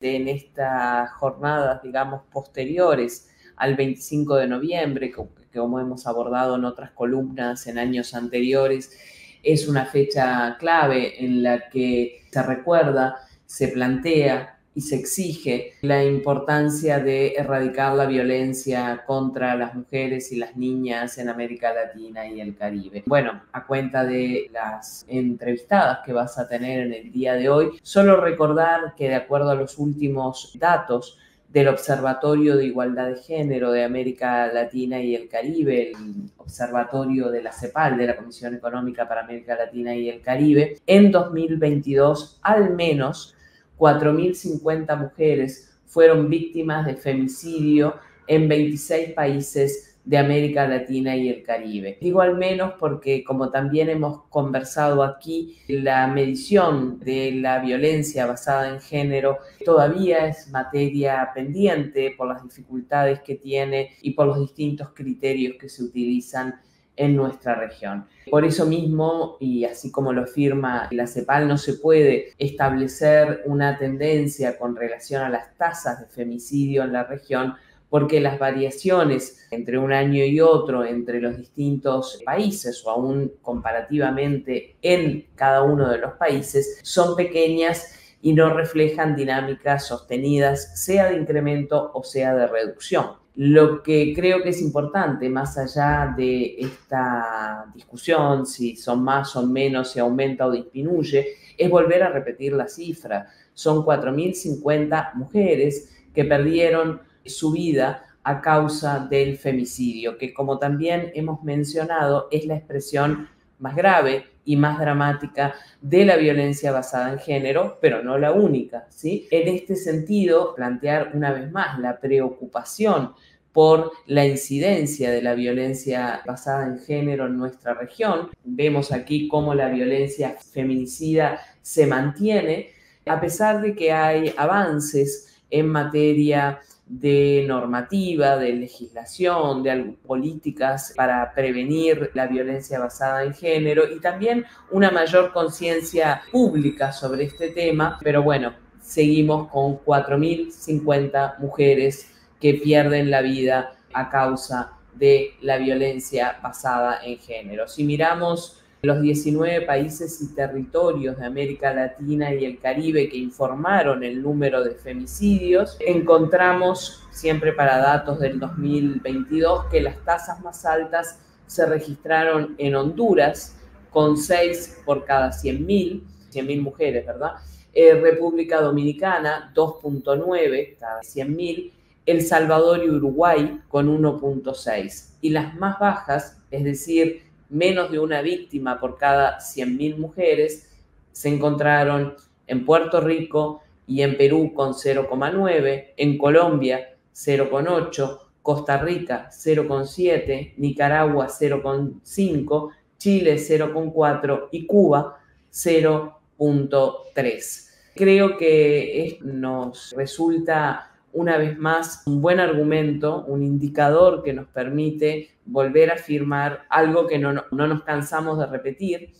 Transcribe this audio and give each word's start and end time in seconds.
en 0.00 0.28
estas 0.28 1.12
jornadas, 1.12 1.82
digamos, 1.82 2.22
posteriores 2.32 3.28
al 3.56 3.76
25 3.76 4.36
de 4.36 4.46
noviembre, 4.46 5.12
que 5.12 5.58
como 5.58 5.78
hemos 5.80 6.06
abordado 6.06 6.56
en 6.56 6.64
otras 6.64 6.92
columnas 6.92 7.66
en 7.66 7.78
años 7.78 8.14
anteriores, 8.14 8.96
es 9.42 9.68
una 9.68 9.86
fecha 9.86 10.56
clave 10.58 11.22
en 11.22 11.42
la 11.42 11.68
que 11.68 12.26
se 12.30 12.42
recuerda, 12.42 13.16
se 13.44 13.68
plantea 13.68 14.59
y 14.80 14.82
se 14.82 14.96
exige 14.96 15.74
la 15.82 16.02
importancia 16.02 17.00
de 17.00 17.34
erradicar 17.34 17.92
la 17.92 18.06
violencia 18.06 19.04
contra 19.06 19.54
las 19.54 19.74
mujeres 19.74 20.32
y 20.32 20.36
las 20.36 20.56
niñas 20.56 21.18
en 21.18 21.28
América 21.28 21.74
Latina 21.74 22.26
y 22.26 22.40
el 22.40 22.56
Caribe. 22.56 23.02
Bueno, 23.04 23.42
a 23.52 23.66
cuenta 23.66 24.06
de 24.06 24.48
las 24.50 25.04
entrevistadas 25.06 25.98
que 26.02 26.14
vas 26.14 26.38
a 26.38 26.48
tener 26.48 26.86
en 26.86 26.94
el 26.94 27.12
día 27.12 27.34
de 27.34 27.50
hoy, 27.50 27.78
solo 27.82 28.22
recordar 28.22 28.94
que 28.96 29.10
de 29.10 29.16
acuerdo 29.16 29.50
a 29.50 29.54
los 29.54 29.76
últimos 29.76 30.56
datos, 30.58 31.18
del 31.50 31.66
Observatorio 31.66 32.56
de 32.56 32.66
Igualdad 32.66 33.08
de 33.08 33.16
Género 33.16 33.72
de 33.72 33.82
América 33.82 34.46
Latina 34.52 35.00
y 35.00 35.16
el 35.16 35.28
Caribe, 35.28 35.90
el 35.90 36.30
Observatorio 36.38 37.28
de 37.28 37.42
la 37.42 37.52
CEPAL, 37.52 37.98
de 37.98 38.06
la 38.06 38.16
Comisión 38.16 38.54
Económica 38.54 39.08
para 39.08 39.22
América 39.22 39.56
Latina 39.56 39.94
y 39.94 40.08
el 40.08 40.22
Caribe, 40.22 40.78
en 40.86 41.10
2022 41.10 42.38
al 42.42 42.72
menos 42.76 43.34
4.050 43.80 44.96
mujeres 44.98 45.72
fueron 45.86 46.28
víctimas 46.28 46.86
de 46.86 46.96
femicidio 46.96 47.96
en 48.28 48.46
26 48.46 49.14
países 49.14 49.96
de 50.04 50.18
América 50.18 50.66
Latina 50.66 51.16
y 51.16 51.28
el 51.28 51.42
Caribe. 51.42 51.98
Digo 52.00 52.20
al 52.20 52.36
menos 52.36 52.74
porque, 52.78 53.24
como 53.24 53.50
también 53.50 53.88
hemos 53.88 54.24
conversado 54.28 55.02
aquí, 55.02 55.58
la 55.68 56.06
medición 56.06 57.00
de 57.00 57.32
la 57.32 57.58
violencia 57.58 58.26
basada 58.26 58.68
en 58.68 58.80
género 58.80 59.38
todavía 59.64 60.26
es 60.26 60.50
materia 60.50 61.30
pendiente 61.34 62.14
por 62.16 62.28
las 62.28 62.42
dificultades 62.42 63.20
que 63.20 63.36
tiene 63.36 63.96
y 64.02 64.12
por 64.12 64.26
los 64.26 64.40
distintos 64.40 64.90
criterios 64.94 65.56
que 65.58 65.68
se 65.68 65.82
utilizan 65.82 66.60
en 66.96 67.16
nuestra 67.16 67.54
región. 67.54 68.06
Por 68.30 68.44
eso 68.44 68.66
mismo, 68.66 69.36
y 69.40 69.64
así 69.64 69.90
como 69.90 70.12
lo 70.12 70.22
afirma 70.22 70.88
la 70.90 71.06
CEPAL, 71.06 71.48
no 71.48 71.58
se 71.58 71.74
puede 71.74 72.34
establecer 72.38 73.42
una 73.46 73.78
tendencia 73.78 74.58
con 74.58 74.76
relación 74.76 75.22
a 75.22 75.28
las 75.28 75.56
tasas 75.56 76.00
de 76.00 76.06
femicidio 76.06 76.84
en 76.84 76.92
la 76.92 77.04
región, 77.04 77.54
porque 77.88 78.20
las 78.20 78.38
variaciones 78.38 79.48
entre 79.50 79.78
un 79.78 79.92
año 79.92 80.24
y 80.24 80.40
otro, 80.40 80.84
entre 80.84 81.20
los 81.20 81.36
distintos 81.36 82.22
países 82.24 82.84
o 82.86 82.90
aún 82.90 83.32
comparativamente 83.42 84.76
en 84.80 85.26
cada 85.34 85.62
uno 85.62 85.88
de 85.88 85.98
los 85.98 86.12
países, 86.12 86.78
son 86.82 87.16
pequeñas 87.16 87.96
y 88.22 88.32
no 88.32 88.54
reflejan 88.54 89.16
dinámicas 89.16 89.86
sostenidas, 89.86 90.80
sea 90.84 91.10
de 91.10 91.16
incremento 91.16 91.90
o 91.94 92.04
sea 92.04 92.34
de 92.34 92.46
reducción. 92.46 93.19
Lo 93.36 93.82
que 93.82 94.12
creo 94.14 94.42
que 94.42 94.50
es 94.50 94.60
importante, 94.60 95.28
más 95.28 95.56
allá 95.56 96.12
de 96.16 96.56
esta 96.58 97.66
discusión, 97.74 98.44
si 98.44 98.76
son 98.76 99.02
más 99.02 99.36
o 99.36 99.46
menos, 99.46 99.92
si 99.92 100.00
aumenta 100.00 100.46
o 100.46 100.50
disminuye, 100.50 101.36
es 101.56 101.70
volver 101.70 102.02
a 102.02 102.10
repetir 102.10 102.52
la 102.52 102.68
cifra. 102.68 103.28
Son 103.54 103.84
4.050 103.84 105.14
mujeres 105.14 105.90
que 106.12 106.24
perdieron 106.24 107.00
su 107.24 107.52
vida 107.52 108.04
a 108.22 108.40
causa 108.40 109.06
del 109.10 109.38
femicidio, 109.38 110.18
que 110.18 110.34
como 110.34 110.58
también 110.58 111.10
hemos 111.14 111.42
mencionado 111.42 112.28
es 112.30 112.44
la 112.46 112.56
expresión 112.56 113.28
más 113.60 113.76
grave 113.76 114.26
y 114.44 114.56
más 114.56 114.78
dramática 114.78 115.54
de 115.80 116.04
la 116.04 116.16
violencia 116.16 116.72
basada 116.72 117.12
en 117.12 117.18
género, 117.18 117.78
pero 117.80 118.02
no 118.02 118.18
la 118.18 118.32
única, 118.32 118.86
¿sí? 118.90 119.28
En 119.30 119.48
este 119.48 119.76
sentido, 119.76 120.54
plantear 120.54 121.12
una 121.14 121.32
vez 121.32 121.50
más 121.52 121.78
la 121.78 122.00
preocupación 122.00 123.12
por 123.52 123.92
la 124.06 124.26
incidencia 124.26 125.10
de 125.10 125.22
la 125.22 125.34
violencia 125.34 126.22
basada 126.26 126.66
en 126.66 126.78
género 126.78 127.26
en 127.26 127.36
nuestra 127.36 127.74
región. 127.74 128.30
Vemos 128.44 128.92
aquí 128.92 129.28
cómo 129.28 129.54
la 129.54 129.68
violencia 129.68 130.36
feminicida 130.52 131.40
se 131.62 131.86
mantiene, 131.86 132.70
a 133.06 133.20
pesar 133.20 133.60
de 133.60 133.74
que 133.74 133.92
hay 133.92 134.32
avances 134.36 135.40
en 135.50 135.68
materia 135.68 136.60
de 136.90 137.44
normativa, 137.46 138.36
de 138.36 138.52
legislación, 138.52 139.62
de 139.62 139.94
políticas 140.04 140.92
para 140.96 141.32
prevenir 141.32 142.10
la 142.14 142.26
violencia 142.26 142.80
basada 142.80 143.22
en 143.22 143.32
género 143.32 143.84
y 143.88 144.00
también 144.00 144.44
una 144.72 144.90
mayor 144.90 145.32
conciencia 145.32 146.22
pública 146.32 146.90
sobre 146.90 147.24
este 147.24 147.50
tema. 147.50 147.96
Pero 148.02 148.24
bueno, 148.24 148.54
seguimos 148.80 149.48
con 149.50 149.78
4.050 149.84 151.38
mujeres 151.38 152.10
que 152.40 152.54
pierden 152.54 153.08
la 153.08 153.22
vida 153.22 153.76
a 153.92 154.10
causa 154.10 154.72
de 154.92 155.34
la 155.42 155.58
violencia 155.58 156.40
basada 156.42 157.04
en 157.04 157.18
género. 157.18 157.68
Si 157.68 157.84
miramos 157.84 158.60
los 158.82 159.02
19 159.02 159.62
países 159.62 160.22
y 160.22 160.34
territorios 160.34 161.18
de 161.18 161.26
América 161.26 161.74
Latina 161.74 162.32
y 162.34 162.46
el 162.46 162.58
Caribe 162.58 163.08
que 163.08 163.18
informaron 163.18 164.02
el 164.02 164.22
número 164.22 164.64
de 164.64 164.74
femicidios, 164.74 165.76
encontramos, 165.80 167.06
siempre 167.10 167.52
para 167.52 167.78
datos 167.78 168.20
del 168.20 168.40
2022, 168.40 169.66
que 169.66 169.82
las 169.82 170.02
tasas 170.04 170.40
más 170.40 170.64
altas 170.64 171.18
se 171.46 171.66
registraron 171.66 172.54
en 172.58 172.74
Honduras, 172.74 173.56
con 173.90 174.16
6 174.16 174.82
por 174.86 175.04
cada 175.04 175.30
100.000, 175.30 176.02
100.000 176.32 176.62
mujeres, 176.62 177.06
¿verdad? 177.06 177.32
Eh, 177.72 177.94
República 177.94 178.60
Dominicana, 178.60 179.52
2.9 179.54 180.76
cada 180.78 181.00
100.000, 181.00 181.72
El 182.06 182.22
Salvador 182.22 182.82
y 182.84 182.90
Uruguay 182.90 183.60
con 183.68 183.88
1.6. 183.88 185.16
Y 185.20 185.30
las 185.30 185.54
más 185.56 185.78
bajas, 185.78 186.38
es 186.50 186.64
decir, 186.64 187.29
menos 187.50 187.90
de 187.90 187.98
una 187.98 188.22
víctima 188.22 188.80
por 188.80 188.96
cada 188.96 189.38
100.000 189.38 189.98
mujeres, 189.98 190.70
se 191.12 191.28
encontraron 191.28 192.14
en 192.46 192.64
Puerto 192.64 193.00
Rico 193.00 193.62
y 193.86 194.02
en 194.02 194.16
Perú 194.16 194.52
con 194.54 194.72
0,9, 194.72 195.94
en 195.96 196.16
Colombia 196.16 196.96
0,8, 197.14 198.18
Costa 198.42 198.78
Rica 198.78 199.28
0,7, 199.30 200.54
Nicaragua 200.56 201.28
0,5, 201.28 202.70
Chile 202.96 203.36
0,4 203.36 204.48
y 204.52 204.66
Cuba 204.66 205.18
0,3. 205.52 207.66
Creo 207.94 208.38
que 208.38 209.18
nos 209.22 209.92
resulta 209.96 210.89
una 211.12 211.38
vez 211.38 211.58
más 211.58 212.02
un 212.06 212.20
buen 212.22 212.40
argumento, 212.40 213.24
un 213.26 213.42
indicador 213.42 214.22
que 214.22 214.32
nos 214.32 214.46
permite 214.48 215.30
volver 215.44 215.90
a 215.90 215.94
afirmar 215.94 216.66
algo 216.68 217.06
que 217.06 217.18
no, 217.18 217.32
nos 217.50 217.82
cansamos 217.82 218.38
de 218.38 218.46
repetir, 218.46 219.12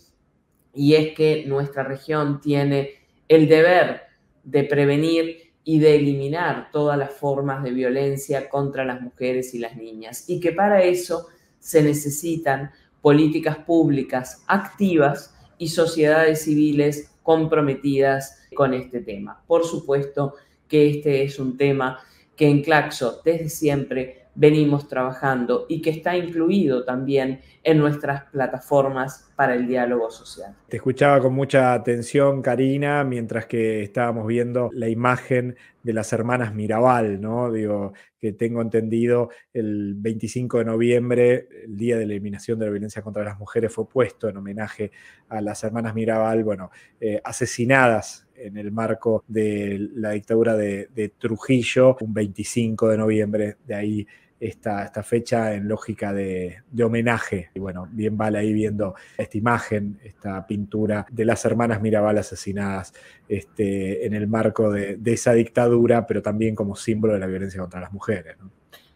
y 0.73 0.95
es 0.95 1.13
que 1.13 1.45
nuestra 1.45 1.83
región 1.83 2.39
tiene 2.39 2.91
el 3.27 3.47
deber 3.49 4.01
de 4.43 4.63
prevenir 4.63 5.51
y 5.63 5.79
de 5.79 5.95
eliminar 5.95 6.69
todas 6.71 6.97
las 6.97 7.11
formas 7.11 7.63
de 7.63 7.71
violencia 7.71 8.49
contra 8.49 8.85
las 8.85 9.01
mujeres 9.01 9.53
y 9.53 9.59
las 9.59 9.75
niñas, 9.75 10.29
y 10.29 10.39
que 10.39 10.53
para 10.53 10.81
eso 10.83 11.27
se 11.59 11.83
necesitan 11.83 12.71
políticas 13.01 13.57
públicas 13.57 14.43
activas 14.47 15.35
y 15.57 15.67
sociedades 15.67 16.43
civiles 16.43 17.11
comprometidas 17.21 18.47
con 18.55 18.73
este 18.73 19.01
tema. 19.01 19.43
Por 19.45 19.65
supuesto, 19.65 20.35
que 20.71 20.89
este 20.89 21.23
es 21.23 21.37
un 21.37 21.57
tema 21.57 21.99
que 22.33 22.47
en 22.47 22.61
Claxo 22.63 23.21
desde 23.25 23.49
siempre 23.49 24.21
venimos 24.35 24.87
trabajando 24.87 25.65
y 25.67 25.81
que 25.81 25.89
está 25.89 26.15
incluido 26.15 26.85
también 26.85 27.41
en 27.61 27.77
nuestras 27.77 28.23
plataformas 28.31 29.29
para 29.35 29.55
el 29.55 29.67
diálogo 29.67 30.09
social. 30.09 30.55
Te 30.69 30.77
escuchaba 30.77 31.19
con 31.19 31.33
mucha 31.33 31.73
atención, 31.73 32.41
Karina, 32.41 33.03
mientras 33.03 33.47
que 33.47 33.83
estábamos 33.83 34.25
viendo 34.27 34.69
la 34.71 34.87
imagen 34.87 35.57
de 35.83 35.93
las 35.93 36.13
hermanas 36.13 36.53
Mirabal, 36.53 37.19
¿no? 37.19 37.51
Digo, 37.51 37.93
que 38.19 38.33
tengo 38.33 38.61
entendido, 38.61 39.29
el 39.53 39.95
25 39.95 40.59
de 40.59 40.65
noviembre, 40.65 41.47
el 41.65 41.75
Día 41.75 41.97
de 41.97 42.05
la 42.05 42.13
Eliminación 42.13 42.59
de 42.59 42.65
la 42.65 42.71
Violencia 42.71 43.01
contra 43.01 43.23
las 43.23 43.39
Mujeres, 43.39 43.73
fue 43.73 43.87
puesto 43.87 44.29
en 44.29 44.37
homenaje 44.37 44.91
a 45.29 45.41
las 45.41 45.63
hermanas 45.63 45.95
Mirabal, 45.95 46.43
bueno, 46.43 46.71
eh, 46.99 47.19
asesinadas 47.23 48.27
en 48.35 48.57
el 48.57 48.71
marco 48.71 49.23
de 49.27 49.89
la 49.93 50.11
dictadura 50.11 50.55
de, 50.55 51.13
Trujillo, 51.17 51.97
un 52.01 52.13
25 52.13 52.89
de 52.89 52.97
noviembre, 52.97 53.57
de 53.65 53.75
ahí 53.75 54.07
esta, 54.41 54.83
esta 54.83 55.03
fecha 55.03 55.53
en 55.53 55.67
lógica 55.67 56.11
de, 56.11 56.63
homenaje. 56.83 57.51
Y 57.53 57.59
bueno, 57.59 57.87
bien 57.91 58.17
vale 58.17 58.39
ahí 58.39 58.51
viendo 58.51 58.95
esta 59.15 59.37
imagen, 59.37 59.99
esta 60.03 60.45
pintura 60.47 61.05
de 61.11 61.25
las 61.25 61.45
hermanas 61.45 61.79
Mirabal 61.79 62.17
asesinadas 62.17 62.91
este, 63.29 64.05
en 64.05 64.15
el 64.15 64.27
marco 64.27 64.71
de, 64.71 64.99
esa 65.05 65.33
dictadura, 65.33 66.07
pero 66.07 66.21
también 66.23 66.55
como 66.55 66.75
símbolo 66.75 67.13
de 67.13 67.19
la 67.19 67.27
violencia 67.27 67.61
contra 67.61 67.79
las 67.79 67.93
mujeres. 67.93 68.35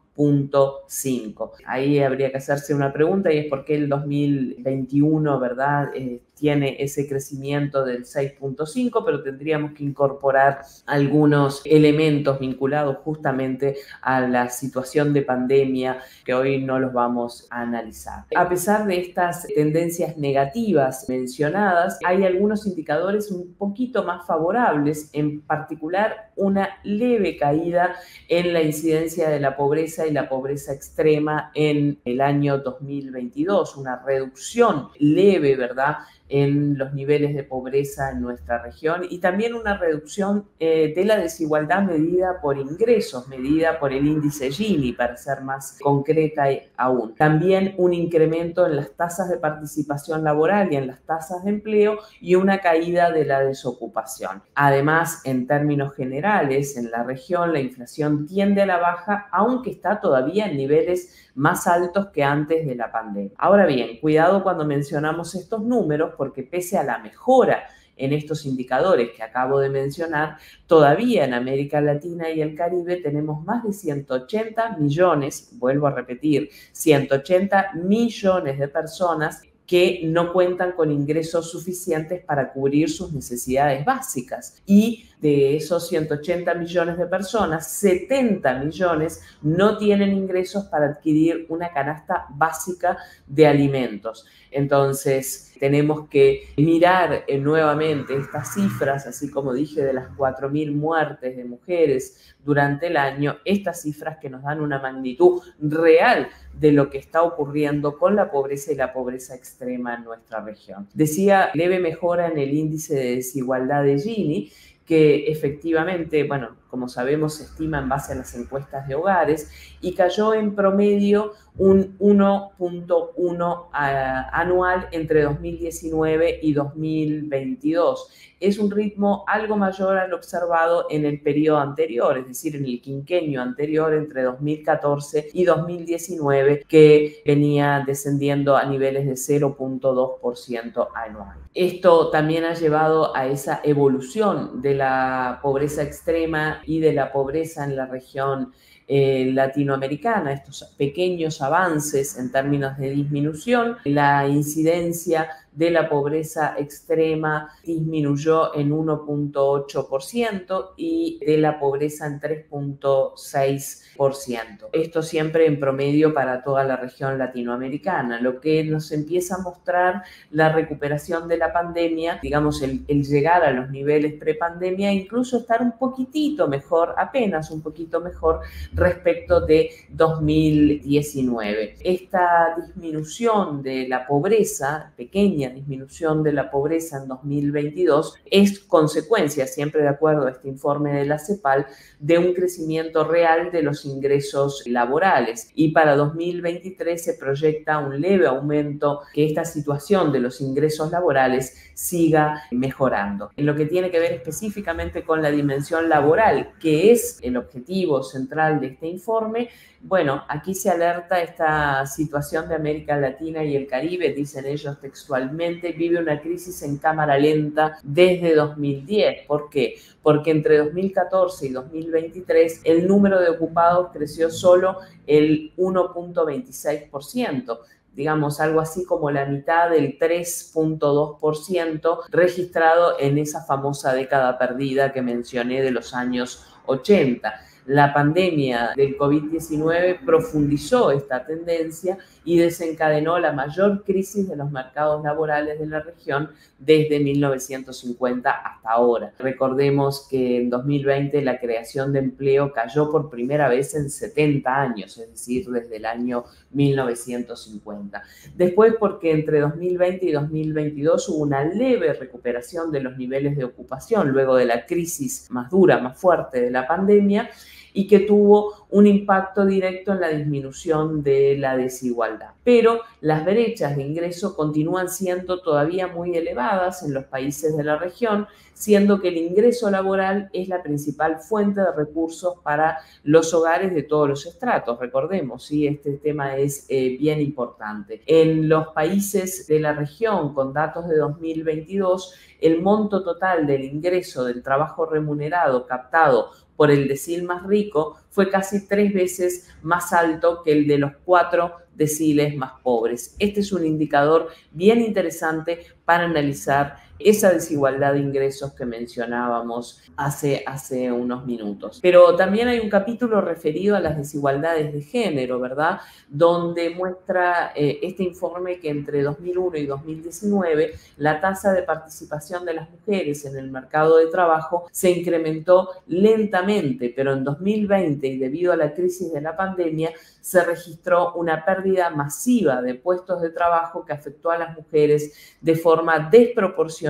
Ahí 1.65 1.99
habría 1.99 2.29
que 2.29 2.37
hacerse 2.37 2.75
una 2.75 2.91
pregunta 2.91 3.31
y 3.31 3.37
es 3.37 3.45
por 3.45 3.63
qué 3.63 3.75
el 3.75 3.87
2021, 3.87 5.39
¿verdad? 5.39 5.95
Eh, 5.95 6.21
tiene 6.39 6.77
ese 6.79 7.07
crecimiento 7.07 7.83
del 7.83 8.05
6.5, 8.05 9.03
pero 9.05 9.21
tendríamos 9.21 9.73
que 9.73 9.83
incorporar 9.83 10.61
algunos 10.85 11.61
elementos 11.65 12.39
vinculados 12.39 12.97
justamente 13.03 13.75
a 14.01 14.21
la 14.21 14.49
situación 14.49 15.13
de 15.13 15.21
pandemia 15.21 15.99
que 16.23 16.33
hoy 16.33 16.63
no 16.63 16.79
los 16.79 16.93
vamos 16.93 17.47
a 17.49 17.61
analizar. 17.61 18.25
A 18.35 18.47
pesar 18.47 18.85
de 18.87 18.99
estas 18.99 19.45
tendencias 19.47 20.17
negativas 20.17 21.07
mencionadas, 21.09 21.99
hay 22.05 22.23
algunos 22.23 22.65
indicadores 22.65 23.31
un 23.31 23.53
poquito 23.55 24.03
más 24.03 24.25
favorables, 24.25 25.09
en 25.13 25.41
particular 25.41 26.31
una 26.35 26.69
leve 26.83 27.37
caída 27.37 27.95
en 28.27 28.53
la 28.53 28.61
incidencia 28.61 29.29
de 29.29 29.39
la 29.39 29.57
pobreza 29.57 30.07
y 30.07 30.11
la 30.11 30.29
pobreza 30.29 30.73
extrema 30.73 31.51
en 31.53 31.99
el 32.05 32.21
año 32.21 32.59
2022, 32.59 33.75
una 33.77 34.01
reducción 34.01 34.89
leve, 34.99 35.55
¿verdad? 35.55 35.97
En 36.29 36.77
los 36.77 36.93
niveles 36.93 37.35
de 37.35 37.43
pobreza 37.43 38.11
en 38.11 38.21
nuestra 38.21 38.61
región 38.61 39.01
y 39.09 39.17
también 39.17 39.55
una 39.55 39.77
reducción 39.77 40.45
eh, 40.59 40.93
de 40.95 41.05
la 41.05 41.17
desigualdad 41.17 41.83
medida 41.83 42.39
por 42.41 42.57
ingresos, 42.57 43.27
medida 43.27 43.79
por 43.79 43.91
el 43.91 44.05
índice 44.05 44.51
Gini, 44.51 44.93
para 44.93 45.17
ser 45.17 45.41
más 45.41 45.77
concreta 45.81 46.45
aún. 46.77 47.15
También 47.15 47.73
un 47.77 47.93
incremento 47.93 48.65
en 48.65 48.75
las 48.75 48.91
tasas 48.91 49.29
de 49.29 49.37
participación 49.37 50.23
laboral 50.23 50.71
y 50.71 50.75
en 50.75 50.87
las 50.87 51.01
tasas 51.01 51.43
de 51.43 51.49
empleo 51.49 51.99
y 52.21 52.35
una 52.35 52.59
caída 52.59 53.11
de 53.11 53.25
la 53.25 53.41
desocupación. 53.41 54.43
Además, 54.55 55.21
en 55.25 55.47
términos 55.47 55.95
generales, 55.95 56.77
en 56.77 56.91
la 56.91 57.03
región 57.03 57.53
la 57.53 57.59
inflación 57.59 58.27
tiende 58.27 58.61
a 58.61 58.65
la 58.65 58.77
baja, 58.77 59.27
aunque 59.31 59.71
está 59.71 59.99
todavía 59.99 60.47
en 60.47 60.57
niveles 60.57 61.28
más 61.39 61.67
altos 61.67 62.07
que 62.09 62.21
antes 62.21 62.67
de 62.67 62.75
la 62.75 62.91
pandemia. 62.91 63.31
Ahora 63.37 63.65
bien, 63.65 63.97
cuidado 64.01 64.43
cuando 64.43 64.65
mencionamos 64.65 65.35
estos 65.35 65.63
números 65.63 66.13
porque 66.17 66.43
pese 66.43 66.77
a 66.77 66.83
la 66.83 66.97
mejora 66.97 67.63
en 67.95 68.11
estos 68.11 68.45
indicadores 68.45 69.11
que 69.15 69.23
acabo 69.23 69.59
de 69.59 69.69
mencionar, 69.69 70.37
todavía 70.67 71.23
en 71.23 71.33
América 71.33 71.79
Latina 71.79 72.29
y 72.29 72.41
el 72.41 72.55
Caribe 72.55 72.97
tenemos 72.97 73.43
más 73.45 73.63
de 73.63 73.71
180 73.71 74.77
millones, 74.79 75.51
vuelvo 75.53 75.87
a 75.87 75.91
repetir, 75.91 76.49
180 76.73 77.71
millones 77.75 78.59
de 78.59 78.67
personas 78.67 79.41
que 79.65 80.01
no 80.03 80.33
cuentan 80.33 80.73
con 80.73 80.91
ingresos 80.91 81.51
suficientes 81.51 82.21
para 82.25 82.51
cubrir 82.51 82.89
sus 82.89 83.13
necesidades 83.13 83.85
básicas. 83.85 84.61
Y 84.65 85.08
de 85.21 85.57
esos 85.57 85.87
180 85.89 86.53
millones 86.53 86.97
de 86.97 87.05
personas, 87.05 87.71
70 87.71 88.59
millones 88.59 89.21
no 89.41 89.77
tienen 89.77 90.13
ingresos 90.13 90.65
para 90.65 90.87
adquirir 90.87 91.45
una 91.49 91.71
canasta 91.71 92.25
básica 92.29 92.97
de 93.27 93.47
alimentos. 93.47 94.25
Entonces, 94.51 95.53
tenemos 95.59 96.07
que 96.07 96.49
mirar 96.57 97.25
eh, 97.27 97.37
nuevamente 97.37 98.15
estas 98.15 98.53
cifras, 98.53 99.05
así 99.05 99.29
como 99.29 99.53
dije, 99.53 99.83
de 99.83 99.93
las 99.93 100.09
4.000 100.17 100.73
muertes 100.73 101.35
de 101.35 101.43
mujeres 101.43 102.33
durante 102.43 102.87
el 102.87 102.97
año, 102.97 103.37
estas 103.45 103.81
cifras 103.81 104.17
que 104.19 104.29
nos 104.29 104.43
dan 104.43 104.61
una 104.61 104.79
magnitud 104.79 105.41
real 105.59 106.29
de 106.53 106.71
lo 106.71 106.89
que 106.89 106.97
está 106.97 107.23
ocurriendo 107.23 107.97
con 107.97 108.15
la 108.15 108.31
pobreza 108.31 108.71
y 108.71 108.75
la 108.75 108.93
pobreza 108.93 109.35
extrema 109.35 109.95
en 109.95 110.05
nuestra 110.05 110.41
región. 110.41 110.87
Decía, 110.93 111.51
leve 111.53 111.79
mejora 111.79 112.27
en 112.27 112.37
el 112.37 112.53
índice 112.53 112.95
de 112.95 113.15
desigualdad 113.17 113.83
de 113.83 113.99
Gini, 113.99 114.51
que 114.89 115.29
efectivamente, 115.31 116.23
bueno, 116.23 116.57
como 116.69 116.87
sabemos, 116.87 117.35
se 117.35 117.43
estima 117.43 117.79
en 117.79 117.89
base 117.89 118.13
a 118.13 118.15
las 118.15 118.35
encuestas 118.35 118.87
de 118.87 118.95
hogares 118.95 119.49
y 119.81 119.93
cayó 119.95 120.33
en 120.33 120.55
promedio 120.55 121.33
un 121.57 121.97
1.1 121.99 123.67
anual 123.73 124.87
entre 124.91 125.23
2019 125.23 126.39
y 126.41 126.53
2022. 126.53 128.11
Es 128.39 128.57
un 128.57 128.71
ritmo 128.71 129.25
algo 129.27 129.57
mayor 129.57 129.97
al 129.97 130.13
observado 130.13 130.85
en 130.89 131.05
el 131.05 131.19
periodo 131.21 131.59
anterior, 131.59 132.17
es 132.17 132.27
decir, 132.27 132.55
en 132.55 132.63
el 132.63 132.81
quinquenio 132.81 133.41
anterior 133.41 133.93
entre 133.93 134.23
2014 134.23 135.31
y 135.33 135.43
2019, 135.43 136.63
que 136.65 137.21
venía 137.25 137.83
descendiendo 137.85 138.55
a 138.55 138.63
niveles 138.63 139.05
de 139.05 139.13
0.2% 139.13 140.87
anual. 140.95 141.37
Esto 141.53 142.09
también 142.09 142.45
ha 142.45 142.53
llevado 142.53 143.13
a 143.13 143.27
esa 143.27 143.59
evolución 143.65 144.61
de 144.61 144.75
la 144.75 145.39
pobreza 145.41 145.83
extrema 145.83 146.58
y 146.65 146.79
de 146.79 146.93
la 146.93 147.11
pobreza 147.11 147.63
en 147.63 147.75
la 147.75 147.85
región 147.85 148.53
eh, 148.87 149.29
latinoamericana, 149.33 150.33
estos 150.33 150.63
pequeños 150.75 151.43
avances 151.43 152.17
en 152.17 152.31
términos 152.31 152.77
de 152.77 152.89
disminución, 152.89 153.77
la 153.83 154.27
incidencia 154.27 155.29
de 155.51 155.71
la 155.71 155.89
pobreza 155.89 156.55
extrema 156.57 157.49
disminuyó 157.63 158.55
en 158.55 158.71
1.8% 158.71 160.71
y 160.77 161.19
de 161.25 161.37
la 161.37 161.59
pobreza 161.59 162.07
en 162.07 162.19
3.6%. 162.19 164.69
Esto 164.71 165.01
siempre 165.01 165.45
en 165.45 165.59
promedio 165.59 166.13
para 166.13 166.43
toda 166.43 166.63
la 166.63 166.77
región 166.77 167.17
latinoamericana, 167.17 168.21
lo 168.21 168.39
que 168.39 168.63
nos 168.63 168.91
empieza 168.91 169.35
a 169.35 169.39
mostrar 169.39 170.03
la 170.31 170.53
recuperación 170.53 171.27
de 171.27 171.37
la 171.37 171.51
pandemia, 171.51 172.19
digamos, 172.21 172.61
el, 172.61 172.85
llegar 172.87 173.43
a 173.43 173.51
los 173.51 173.69
niveles 173.69 174.13
prepandemia, 174.13 174.91
incluso 174.91 175.39
estar 175.39 175.61
un 175.61 175.77
poquitito 175.77 176.47
mejor, 176.47 176.93
apenas 176.97 177.51
un 177.51 177.61
poquito 177.61 178.01
mejor 178.01 178.41
respecto 178.73 179.41
de 179.41 179.71
2019. 179.89 181.75
Esta 181.83 182.55
disminución 182.57 183.63
de 183.63 183.87
la 183.87 184.07
pobreza 184.07 184.91
pequeña, 184.95 185.38
pequeña 185.39 185.49
disminución 185.55 186.23
de 186.23 186.33
la 186.33 186.51
pobreza 186.51 186.97
en 186.97 187.07
2022 187.07 188.15
es 188.25 188.59
consecuencia, 188.59 189.47
siempre 189.47 189.81
de 189.81 189.87
acuerdo 189.87 190.27
a 190.27 190.31
este 190.31 190.49
informe 190.49 190.91
de 190.93 191.05
la 191.05 191.17
CEPAL, 191.17 191.65
de 191.99 192.17
un 192.17 192.33
crecimiento 192.33 193.05
real 193.05 193.51
de 193.51 193.61
los 193.61 193.85
ingresos 193.85 194.63
laborales. 194.65 195.51
Y 195.55 195.71
para 195.71 195.95
2023 195.95 197.01
se 197.01 197.13
proyecta 197.13 197.79
un 197.79 198.01
leve 198.01 198.27
aumento 198.27 199.01
que 199.13 199.25
esta 199.25 199.45
situación 199.45 200.11
de 200.11 200.19
los 200.19 200.41
ingresos 200.41 200.91
laborales 200.91 201.55
siga 201.73 202.43
mejorando. 202.51 203.31
En 203.37 203.45
lo 203.45 203.55
que 203.55 203.65
tiene 203.65 203.89
que 203.89 203.99
ver 203.99 204.11
específicamente 204.11 205.03
con 205.03 205.21
la 205.21 205.31
dimensión 205.31 205.87
laboral, 205.87 206.51
que 206.59 206.91
es 206.91 207.17
el 207.21 207.37
objetivo 207.37 208.03
central 208.03 208.59
de 208.59 208.67
este 208.67 208.87
informe, 208.87 209.49
bueno, 209.81 210.25
aquí 210.27 210.53
se 210.55 210.69
alerta 210.69 211.21
esta 211.21 211.85
situación 211.85 212.49
de 212.49 212.55
América 212.55 212.97
Latina 212.97 213.43
y 213.43 213.55
el 213.55 213.65
Caribe, 213.65 214.13
dicen 214.13 214.45
ellos 214.45 214.79
textualmente, 214.81 215.28
vive 215.29 215.99
una 215.99 216.21
crisis 216.21 216.63
en 216.63 216.77
cámara 216.77 217.17
lenta 217.17 217.77
desde 217.83 218.33
2010. 218.35 219.27
¿Por 219.27 219.49
qué? 219.49 219.75
Porque 220.01 220.31
entre 220.31 220.57
2014 220.57 221.47
y 221.47 221.49
2023 221.49 222.61
el 222.63 222.87
número 222.87 223.19
de 223.21 223.29
ocupados 223.29 223.91
creció 223.93 224.29
solo 224.29 224.77
el 225.07 225.51
1.26% 225.57 227.59
digamos, 227.95 228.39
algo 228.39 228.61
así 228.61 228.85
como 228.85 229.09
la 229.11 229.25
mitad 229.25 229.71
del 229.71 229.99
3.2% 229.99 231.99
registrado 232.09 232.97
en 232.97 233.17
esa 233.17 233.43
famosa 233.43 233.93
década 233.93 234.37
perdida 234.37 234.93
que 234.93 235.01
mencioné 235.01 235.61
de 235.61 235.71
los 235.71 235.93
años 235.93 236.45
80 236.65 237.41
la 237.69 237.93
pandemia 237.93 238.73
del 238.75 238.97
COVID-19 238.97 240.03
profundizó 240.03 240.89
esta 240.89 241.23
tendencia 241.23 241.99
y 242.29 242.37
desencadenó 242.37 243.17
la 243.17 243.31
mayor 243.31 243.83
crisis 243.83 244.29
de 244.29 244.35
los 244.35 244.51
mercados 244.51 245.03
laborales 245.03 245.59
de 245.59 245.65
la 245.65 245.79
región 245.79 246.29
desde 246.59 246.99
1950 246.99 248.29
hasta 248.29 248.69
ahora. 248.69 249.11
Recordemos 249.17 250.07
que 250.07 250.37
en 250.37 250.51
2020 250.51 251.23
la 251.23 251.39
creación 251.39 251.91
de 251.91 251.97
empleo 251.97 252.53
cayó 252.53 252.91
por 252.91 253.09
primera 253.09 253.49
vez 253.49 253.73
en 253.73 253.89
70 253.89 254.61
años, 254.61 254.95
es 254.99 255.09
decir, 255.09 255.49
desde 255.49 255.77
el 255.77 255.87
año 255.87 256.25
1950. 256.51 258.03
Después 258.35 258.75
porque 258.79 259.11
entre 259.11 259.39
2020 259.39 260.05
y 260.05 260.11
2022 260.11 261.09
hubo 261.09 261.23
una 261.23 261.43
leve 261.43 261.93
recuperación 261.93 262.71
de 262.71 262.81
los 262.81 262.95
niveles 262.95 263.37
de 263.37 263.45
ocupación 263.45 264.09
luego 264.09 264.35
de 264.35 264.45
la 264.45 264.67
crisis 264.67 265.25
más 265.31 265.49
dura, 265.49 265.79
más 265.79 265.97
fuerte 265.97 266.41
de 266.41 266.51
la 266.51 266.67
pandemia 266.67 267.27
y 267.73 267.87
que 267.87 267.99
tuvo 267.99 268.67
un 268.69 268.87
impacto 268.87 269.45
directo 269.45 269.93
en 269.93 270.01
la 270.01 270.09
disminución 270.09 271.01
de 271.01 271.37
la 271.37 271.57
desigualdad. 271.57 272.29
Pero 272.43 272.81
las 273.01 273.25
brechas 273.25 273.75
de 273.75 273.83
ingreso 273.83 274.35
continúan 274.35 274.89
siendo 274.89 275.41
todavía 275.41 275.87
muy 275.87 276.15
elevadas 276.15 276.83
en 276.83 276.93
los 276.93 277.05
países 277.05 277.57
de 277.57 277.63
la 277.63 277.77
región, 277.77 278.27
siendo 278.53 278.99
que 278.99 279.07
el 279.07 279.17
ingreso 279.17 279.71
laboral 279.71 280.29
es 280.33 280.49
la 280.49 280.61
principal 280.61 281.19
fuente 281.19 281.61
de 281.61 281.71
recursos 281.71 282.35
para 282.43 282.79
los 283.03 283.33
hogares 283.33 283.73
de 283.73 283.83
todos 283.83 284.09
los 284.09 284.25
estratos. 284.25 284.77
Recordemos, 284.79 285.45
¿sí? 285.45 285.65
este 285.65 285.93
tema 285.93 286.35
es 286.35 286.65
eh, 286.69 286.97
bien 286.99 287.21
importante. 287.21 288.01
En 288.05 288.49
los 288.49 288.67
países 288.67 289.47
de 289.47 289.59
la 289.59 289.73
región, 289.73 290.33
con 290.33 290.53
datos 290.53 290.87
de 290.87 290.97
2022, 290.97 292.13
el 292.41 292.61
monto 292.61 293.03
total 293.03 293.47
del 293.47 293.63
ingreso 293.63 294.25
del 294.25 294.43
trabajo 294.43 294.85
remunerado 294.85 295.65
captado 295.65 296.31
por 296.59 296.71
el 296.71 296.89
decil 296.89 297.23
más 297.23 297.47
rico 297.47 297.95
fue 298.09 298.29
casi 298.29 298.67
tres 298.67 298.93
veces 298.93 299.47
más 299.61 299.93
alto 299.93 300.43
que 300.43 300.51
el 300.51 300.67
de 300.67 300.77
los 300.77 300.91
cuatro 301.05 301.53
deciles 301.73 302.35
más 302.35 302.51
pobres. 302.61 303.15
Este 303.17 303.39
es 303.39 303.53
un 303.53 303.65
indicador 303.65 304.27
bien 304.51 304.81
interesante 304.81 305.61
para 305.85 306.03
analizar 306.03 306.75
esa 306.99 307.31
desigualdad 307.31 307.93
de 307.93 307.99
ingresos 307.99 308.53
que 308.53 308.65
mencionábamos 308.65 309.81
hace, 309.95 310.43
hace 310.45 310.91
unos 310.91 311.25
minutos. 311.25 311.79
Pero 311.81 312.15
también 312.15 312.49
hay 312.49 312.59
un 312.59 312.69
capítulo 312.69 313.21
referido 313.21 313.75
a 313.75 313.79
las 313.79 313.97
desigualdades 313.97 314.73
de 314.73 314.81
género, 314.81 315.39
¿verdad? 315.39 315.79
Donde 316.09 316.69
muestra 316.71 317.53
eh, 317.55 317.79
este 317.81 318.03
informe 318.03 318.59
que 318.59 318.69
entre 318.69 319.01
2001 319.01 319.57
y 319.57 319.65
2019 319.65 320.73
la 320.97 321.21
tasa 321.21 321.53
de 321.53 321.63
participación 321.63 322.45
de 322.45 322.53
las 322.55 322.69
mujeres 322.69 323.25
en 323.25 323.37
el 323.37 323.49
mercado 323.49 323.97
de 323.97 324.07
trabajo 324.07 324.67
se 324.71 324.91
incrementó 324.91 325.69
lentamente, 325.87 326.93
pero 326.93 327.13
en 327.13 327.23
2020 327.23 328.07
y 328.07 328.17
debido 328.17 328.51
a 328.51 328.57
la 328.57 328.73
crisis 328.73 329.13
de 329.13 329.21
la 329.21 329.37
pandemia 329.37 329.91
se 330.21 330.43
registró 330.43 331.13
una 331.13 331.45
pérdida 331.45 331.89
masiva 331.89 332.61
de 332.61 332.75
puestos 332.75 333.21
de 333.21 333.29
trabajo 333.29 333.85
que 333.85 333.93
afectó 333.93 334.31
a 334.31 334.37
las 334.37 334.55
mujeres 334.55 335.37
de 335.41 335.55
forma 335.55 336.09
desproporcionada 336.11 336.88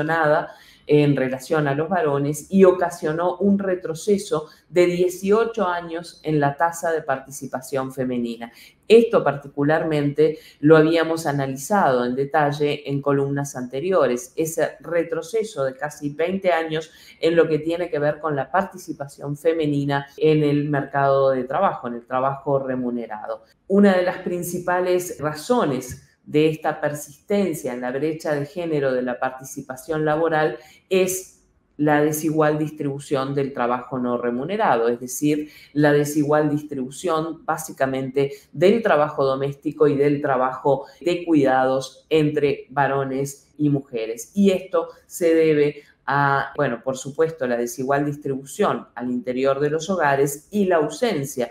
en 0.89 1.15
relación 1.15 1.67
a 1.67 1.75
los 1.75 1.87
varones 1.87 2.47
y 2.49 2.63
ocasionó 2.63 3.37
un 3.37 3.59
retroceso 3.59 4.47
de 4.69 4.87
18 4.87 5.67
años 5.67 6.19
en 6.23 6.39
la 6.39 6.57
tasa 6.57 6.91
de 6.91 7.03
participación 7.03 7.93
femenina. 7.93 8.51
Esto 8.87 9.23
particularmente 9.23 10.39
lo 10.61 10.75
habíamos 10.75 11.27
analizado 11.27 12.05
en 12.05 12.15
detalle 12.15 12.89
en 12.89 13.03
columnas 13.03 13.55
anteriores, 13.55 14.33
ese 14.35 14.77
retroceso 14.79 15.63
de 15.63 15.75
casi 15.75 16.09
20 16.09 16.51
años 16.51 16.91
en 17.21 17.35
lo 17.35 17.47
que 17.47 17.59
tiene 17.59 17.91
que 17.91 17.99
ver 17.99 18.19
con 18.19 18.35
la 18.35 18.49
participación 18.49 19.37
femenina 19.37 20.07
en 20.17 20.43
el 20.43 20.69
mercado 20.69 21.29
de 21.29 21.43
trabajo, 21.43 21.87
en 21.87 21.93
el 21.93 22.07
trabajo 22.07 22.57
remunerado. 22.57 23.43
Una 23.67 23.95
de 23.95 24.01
las 24.01 24.17
principales 24.23 25.19
razones 25.19 26.08
de 26.29 26.47
esta 26.47 26.79
persistencia 26.79 27.73
en 27.73 27.81
la 27.81 27.91
brecha 27.91 28.35
de 28.35 28.45
género 28.45 28.93
de 28.93 29.01
la 29.01 29.19
participación 29.19 30.05
laboral 30.05 30.59
es 30.87 31.41
la 31.75 32.03
desigual 32.03 32.59
distribución 32.59 33.33
del 33.33 33.51
trabajo 33.51 33.97
no 33.97 34.17
remunerado, 34.17 34.89
es 34.89 34.99
decir, 34.99 35.49
la 35.73 35.91
desigual 35.91 36.49
distribución 36.49 37.43
básicamente 37.45 38.33
del 38.51 38.83
trabajo 38.83 39.25
doméstico 39.25 39.87
y 39.87 39.95
del 39.95 40.21
trabajo 40.21 40.85
de 41.01 41.25
cuidados 41.25 42.05
entre 42.09 42.67
varones 42.69 43.47
y 43.57 43.69
mujeres. 43.69 44.31
Y 44.35 44.51
esto 44.51 44.89
se 45.07 45.33
debe 45.33 45.83
a, 46.05 46.51
bueno, 46.55 46.81
por 46.83 46.97
supuesto, 46.97 47.47
la 47.47 47.57
desigual 47.57 48.05
distribución 48.05 48.87
al 48.93 49.09
interior 49.09 49.59
de 49.59 49.71
los 49.71 49.89
hogares 49.89 50.47
y 50.51 50.65
la 50.65 50.75
ausencia 50.75 51.49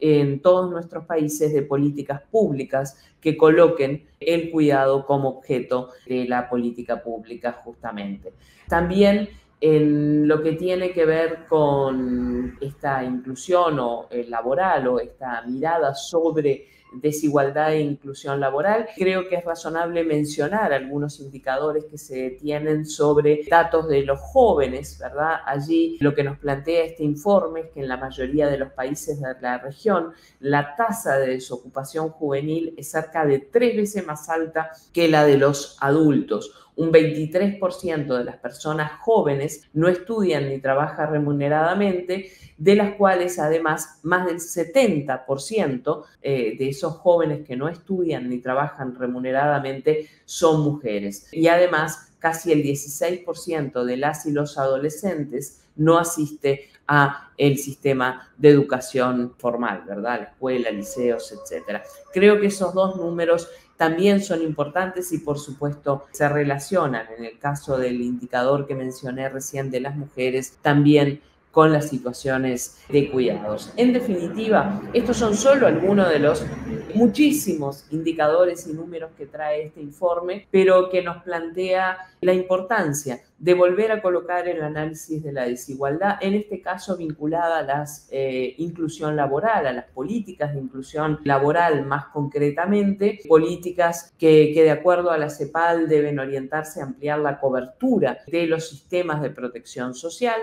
en 0.00 0.40
todos 0.40 0.70
nuestros 0.70 1.06
países 1.06 1.52
de 1.52 1.62
políticas 1.62 2.22
públicas 2.30 2.96
que 3.20 3.36
coloquen 3.36 4.08
el 4.20 4.50
cuidado 4.50 5.04
como 5.06 5.28
objeto 5.28 5.90
de 6.06 6.26
la 6.26 6.48
política 6.48 7.02
pública 7.02 7.52
justamente. 7.64 8.32
También 8.68 9.28
en 9.60 10.28
lo 10.28 10.42
que 10.42 10.52
tiene 10.52 10.92
que 10.92 11.04
ver 11.04 11.46
con 11.48 12.56
esta 12.60 13.02
inclusión 13.02 13.78
o, 13.80 14.06
eh, 14.10 14.24
laboral 14.28 14.86
o 14.86 15.00
esta 15.00 15.42
mirada 15.42 15.94
sobre 15.94 16.66
desigualdad 16.92 17.72
e 17.72 17.80
inclusión 17.80 18.40
laboral. 18.40 18.88
Creo 18.96 19.28
que 19.28 19.36
es 19.36 19.44
razonable 19.44 20.04
mencionar 20.04 20.72
algunos 20.72 21.20
indicadores 21.20 21.84
que 21.84 21.98
se 21.98 22.30
tienen 22.30 22.86
sobre 22.86 23.44
datos 23.48 23.88
de 23.88 24.02
los 24.02 24.20
jóvenes, 24.20 24.98
¿verdad? 24.98 25.36
Allí 25.44 25.96
lo 26.00 26.14
que 26.14 26.24
nos 26.24 26.38
plantea 26.38 26.84
este 26.84 27.04
informe 27.04 27.60
es 27.60 27.70
que 27.70 27.80
en 27.80 27.88
la 27.88 27.96
mayoría 27.96 28.48
de 28.48 28.58
los 28.58 28.72
países 28.72 29.20
de 29.20 29.34
la 29.40 29.58
región 29.58 30.12
la 30.40 30.74
tasa 30.76 31.18
de 31.18 31.28
desocupación 31.28 32.10
juvenil 32.10 32.74
es 32.76 32.90
cerca 32.90 33.24
de 33.24 33.38
tres 33.38 33.76
veces 33.76 34.06
más 34.06 34.28
alta 34.28 34.70
que 34.92 35.08
la 35.08 35.24
de 35.24 35.36
los 35.36 35.76
adultos 35.80 36.67
un 36.78 36.92
23% 36.92 38.16
de 38.16 38.24
las 38.24 38.36
personas 38.36 39.00
jóvenes 39.00 39.68
no 39.72 39.88
estudian 39.88 40.48
ni 40.48 40.60
trabajan 40.60 41.10
remuneradamente, 41.10 42.30
de 42.56 42.74
las 42.76 42.94
cuales 42.94 43.40
además 43.40 43.98
más 44.04 44.26
del 44.26 44.36
70% 44.36 46.04
eh, 46.22 46.56
de 46.56 46.68
esos 46.68 46.94
jóvenes 46.94 47.44
que 47.44 47.56
no 47.56 47.68
estudian 47.68 48.28
ni 48.28 48.38
trabajan 48.38 48.94
remuneradamente 48.94 50.08
son 50.24 50.60
mujeres. 50.60 51.28
Y 51.32 51.48
además 51.48 52.12
casi 52.20 52.52
el 52.52 52.62
16% 52.62 53.84
de 53.84 53.96
las 53.96 54.26
y 54.26 54.30
los 54.30 54.56
adolescentes 54.56 55.64
no 55.74 55.98
asiste 55.98 56.70
a 56.86 57.30
el 57.36 57.58
sistema 57.58 58.30
de 58.36 58.50
educación 58.50 59.34
formal, 59.36 59.82
¿verdad? 59.84 60.20
La 60.20 60.24
escuela, 60.26 60.70
liceos, 60.70 61.32
etcétera. 61.32 61.82
Creo 62.12 62.40
que 62.40 62.46
esos 62.46 62.72
dos 62.72 62.96
números 62.96 63.48
también 63.78 64.20
son 64.20 64.42
importantes 64.42 65.12
y 65.12 65.18
por 65.18 65.38
supuesto 65.38 66.06
se 66.10 66.28
relacionan. 66.28 67.06
En 67.16 67.24
el 67.24 67.38
caso 67.38 67.78
del 67.78 68.02
indicador 68.02 68.66
que 68.66 68.74
mencioné 68.74 69.28
recién 69.28 69.70
de 69.70 69.80
las 69.80 69.96
mujeres 69.96 70.58
también 70.60 71.22
con 71.58 71.72
las 71.72 71.88
situaciones 71.88 72.78
de 72.88 73.10
cuidados. 73.10 73.72
En 73.76 73.92
definitiva, 73.92 74.80
estos 74.92 75.16
son 75.16 75.34
solo 75.34 75.66
algunos 75.66 76.08
de 76.08 76.20
los 76.20 76.46
muchísimos 76.94 77.84
indicadores 77.90 78.68
y 78.68 78.74
números 78.74 79.10
que 79.18 79.26
trae 79.26 79.64
este 79.64 79.80
informe, 79.80 80.46
pero 80.52 80.88
que 80.88 81.02
nos 81.02 81.20
plantea 81.24 81.98
la 82.20 82.32
importancia 82.32 83.22
de 83.38 83.54
volver 83.54 83.90
a 83.90 84.00
colocar 84.00 84.46
el 84.46 84.62
análisis 84.62 85.20
de 85.20 85.32
la 85.32 85.46
desigualdad, 85.46 86.18
en 86.20 86.34
este 86.34 86.62
caso 86.62 86.96
vinculada 86.96 87.58
a 87.58 87.62
la 87.62 87.84
eh, 88.10 88.54
inclusión 88.58 89.16
laboral, 89.16 89.66
a 89.66 89.72
las 89.72 89.86
políticas 89.86 90.54
de 90.54 90.60
inclusión 90.60 91.18
laboral 91.24 91.84
más 91.84 92.06
concretamente, 92.06 93.18
políticas 93.28 94.14
que, 94.16 94.52
que 94.54 94.62
de 94.62 94.70
acuerdo 94.70 95.10
a 95.10 95.18
la 95.18 95.28
CEPAL 95.28 95.88
deben 95.88 96.20
orientarse 96.20 96.80
a 96.80 96.84
ampliar 96.84 97.18
la 97.18 97.40
cobertura 97.40 98.18
de 98.28 98.46
los 98.46 98.68
sistemas 98.68 99.20
de 99.22 99.30
protección 99.30 99.94
social, 99.94 100.38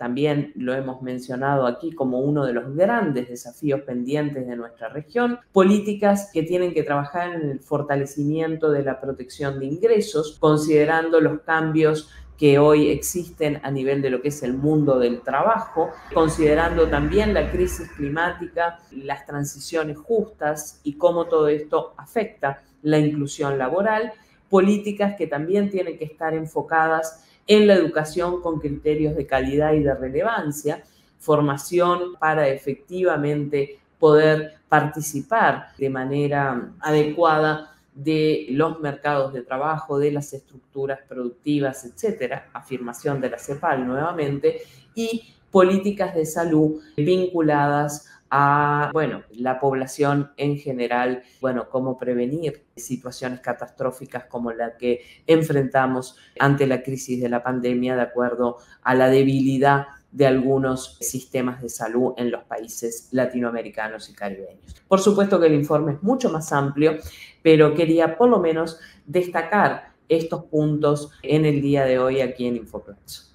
también 0.00 0.52
lo 0.56 0.72
hemos 0.72 1.02
mencionado 1.02 1.66
aquí 1.66 1.92
como 1.92 2.20
uno 2.20 2.46
de 2.46 2.54
los 2.54 2.74
grandes 2.74 3.28
desafíos 3.28 3.82
pendientes 3.82 4.46
de 4.46 4.56
nuestra 4.56 4.88
región, 4.88 5.40
políticas 5.52 6.30
que 6.32 6.42
tienen 6.42 6.72
que 6.72 6.82
trabajar 6.82 7.34
en 7.34 7.50
el 7.50 7.60
fortalecimiento 7.60 8.70
de 8.70 8.82
la 8.82 8.98
protección 8.98 9.60
de 9.60 9.66
ingresos, 9.66 10.38
considerando 10.40 11.20
los 11.20 11.40
cambios 11.40 12.08
que 12.38 12.58
hoy 12.58 12.88
existen 12.88 13.60
a 13.62 13.70
nivel 13.70 14.00
de 14.00 14.08
lo 14.08 14.22
que 14.22 14.28
es 14.28 14.42
el 14.42 14.54
mundo 14.54 14.98
del 14.98 15.20
trabajo, 15.20 15.90
considerando 16.14 16.88
también 16.88 17.34
la 17.34 17.50
crisis 17.50 17.90
climática, 17.90 18.78
las 18.92 19.26
transiciones 19.26 19.98
justas 19.98 20.80
y 20.82 20.94
cómo 20.94 21.26
todo 21.26 21.48
esto 21.48 21.92
afecta 21.98 22.62
la 22.80 22.98
inclusión 22.98 23.58
laboral, 23.58 24.14
políticas 24.48 25.14
que 25.18 25.26
también 25.26 25.68
tienen 25.68 25.98
que 25.98 26.06
estar 26.06 26.32
enfocadas 26.32 27.26
en 27.50 27.66
la 27.66 27.74
educación 27.74 28.40
con 28.40 28.60
criterios 28.60 29.16
de 29.16 29.26
calidad 29.26 29.72
y 29.72 29.80
de 29.80 29.92
relevancia, 29.92 30.84
formación 31.18 32.14
para 32.20 32.46
efectivamente 32.48 33.80
poder 33.98 34.54
participar 34.68 35.72
de 35.76 35.90
manera 35.90 36.70
adecuada 36.78 37.76
de 37.92 38.46
los 38.50 38.78
mercados 38.78 39.32
de 39.32 39.42
trabajo, 39.42 39.98
de 39.98 40.12
las 40.12 40.32
estructuras 40.32 41.00
productivas, 41.08 41.84
etcétera, 41.84 42.50
afirmación 42.52 43.20
de 43.20 43.30
la 43.30 43.38
CEPAL 43.40 43.84
nuevamente, 43.84 44.62
y 44.94 45.34
políticas 45.50 46.14
de 46.14 46.26
salud 46.26 46.80
vinculadas 46.96 48.06
a, 48.30 48.90
bueno, 48.92 49.22
la 49.32 49.58
población 49.58 50.30
en 50.36 50.56
general, 50.56 51.22
bueno, 51.40 51.68
cómo 51.68 51.98
prevenir 51.98 52.64
situaciones 52.76 53.40
catastróficas 53.40 54.24
como 54.24 54.52
la 54.52 54.76
que 54.76 55.02
enfrentamos 55.26 56.16
ante 56.38 56.66
la 56.66 56.82
crisis 56.82 57.20
de 57.20 57.28
la 57.28 57.42
pandemia 57.42 57.96
de 57.96 58.02
acuerdo 58.02 58.58
a 58.82 58.94
la 58.94 59.08
debilidad 59.08 59.88
de 60.12 60.26
algunos 60.26 60.96
sistemas 61.00 61.62
de 61.62 61.68
salud 61.68 62.14
en 62.16 62.30
los 62.30 62.44
países 62.44 63.08
latinoamericanos 63.12 64.08
y 64.10 64.14
caribeños. 64.14 64.82
Por 64.88 65.00
supuesto 65.00 65.38
que 65.40 65.46
el 65.46 65.54
informe 65.54 65.92
es 65.92 66.02
mucho 66.02 66.30
más 66.30 66.52
amplio, 66.52 66.96
pero 67.42 67.74
quería 67.74 68.16
por 68.16 68.28
lo 68.28 68.40
menos 68.40 68.80
destacar 69.06 69.92
estos 70.08 70.44
puntos 70.44 71.10
en 71.22 71.46
el 71.46 71.62
día 71.62 71.84
de 71.84 71.98
hoy 71.98 72.20
aquí 72.20 72.46
en 72.46 72.56
InfoPlazo. 72.56 73.29